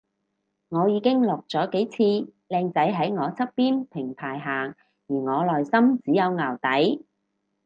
[0.69, 4.75] 我已經落咗幾次，靚仔喺我側邊平排行而
[5.15, 7.05] 我內心只有淆底